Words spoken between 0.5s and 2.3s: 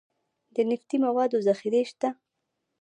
د نفتي موادو ذخیرې شته